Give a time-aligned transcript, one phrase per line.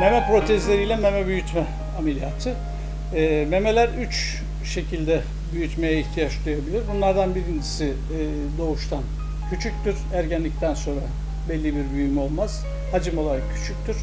[0.00, 1.64] Meme protezleriyle meme büyütme
[1.98, 2.54] ameliyatı.
[3.14, 5.20] E, memeler üç şekilde
[5.52, 6.82] büyütmeye ihtiyaç duyabilir.
[6.94, 8.18] Bunlardan birincisi e,
[8.58, 9.02] doğuştan
[9.50, 9.94] küçüktür.
[10.14, 11.00] Ergenlikten sonra
[11.48, 12.64] belli bir büyüme olmaz.
[12.92, 13.96] Hacim olarak küçüktür.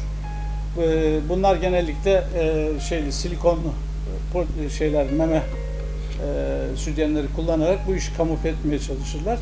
[0.82, 5.42] E, bunlar genellikle e, şeyli silikonlu e, pro- şeyler meme e,
[6.76, 9.38] sütyenleri kullanarak bu işi kamufle etmeye çalışırlar.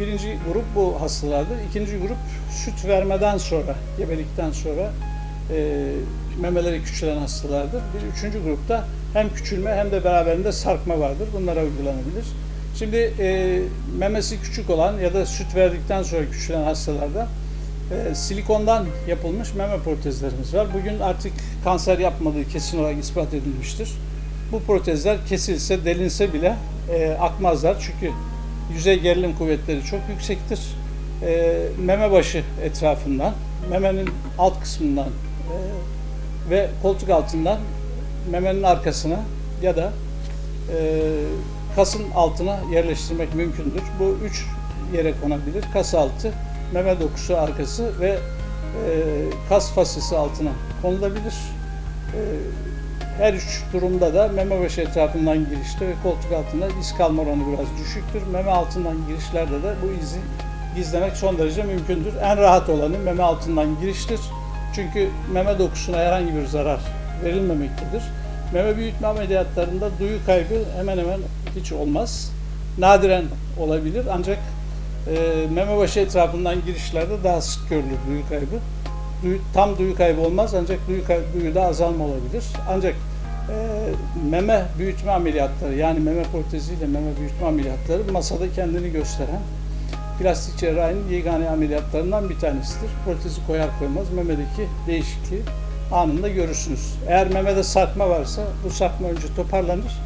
[0.00, 1.56] Birinci grup bu hastalardır.
[1.70, 2.16] İkinci grup
[2.50, 5.19] süt vermeden sonra, gebelikten sonra e,
[6.40, 7.82] memeleri küçülen hastalardır.
[7.94, 11.28] Bir üçüncü grupta hem küçülme hem de beraberinde sarkma vardır.
[11.34, 12.24] Bunlara uygulanabilir.
[12.78, 13.58] Şimdi e,
[13.98, 17.28] memesi küçük olan ya da süt verdikten sonra küçülen hastalarda
[17.90, 20.66] e, silikondan yapılmış meme protezlerimiz var.
[20.74, 21.32] Bugün artık
[21.64, 23.90] kanser yapmadığı kesin olarak ispat edilmiştir.
[24.52, 26.56] Bu protezler kesilse, delinse bile
[26.92, 27.76] e, akmazlar.
[27.80, 28.12] Çünkü
[28.74, 30.60] yüzey gerilim kuvvetleri çok yüksektir.
[31.22, 33.34] E, meme başı etrafından,
[33.70, 35.29] memenin alt kısmından e,
[36.50, 37.58] ve koltuk altından
[38.30, 39.20] memenin arkasına
[39.62, 39.92] ya da
[40.72, 41.02] e,
[41.76, 43.82] kasın altına yerleştirmek mümkündür.
[44.00, 44.46] Bu üç
[44.94, 45.64] yere konabilir.
[45.72, 46.32] Kas altı,
[46.72, 48.18] meme dokusu arkası ve e,
[49.48, 50.50] kas fasisi altına
[50.82, 51.34] konulabilir.
[52.14, 52.20] E,
[53.18, 57.66] her üç durumda da meme başı etrafından girişte ve koltuk altında iz kalma oranı biraz
[57.80, 58.22] düşüktür.
[58.32, 60.18] Meme altından girişlerde de bu izi
[60.76, 62.16] gizlemek son derece mümkündür.
[62.22, 64.20] En rahat olanı meme altından giriştir.
[64.74, 66.80] Çünkü meme dokusuna herhangi bir zarar
[67.24, 68.02] verilmemektedir.
[68.54, 71.20] Meme büyütme ameliyatlarında duyu kaybı hemen hemen
[71.56, 72.32] hiç olmaz.
[72.78, 73.24] Nadiren
[73.60, 74.38] olabilir ancak
[75.06, 78.56] e, meme başı etrafından girişlerde daha sık görülür duyu kaybı.
[79.22, 82.44] Duyu, tam duyu kaybı olmaz ancak duyu kay- duyuda azalma olabilir.
[82.68, 83.56] Ancak e,
[84.30, 89.40] meme büyütme ameliyatları yani meme proteziyle meme büyütme ameliyatları masada kendini gösteren
[90.20, 92.90] plastik cerrahinin yegane ameliyatlarından bir tanesidir.
[93.04, 95.42] Protezi koyar koymaz memedeki değişikliği
[95.92, 96.94] anında görürsünüz.
[97.08, 100.00] Eğer memede sarkma varsa bu sarkma önce toparlanır.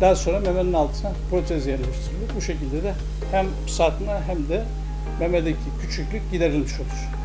[0.00, 2.36] Daha sonra memenin altına protez yerleştirilir.
[2.36, 2.94] Bu şekilde de
[3.30, 4.64] hem sarkma hem de
[5.20, 7.23] memedeki küçüklük giderilmiş olur.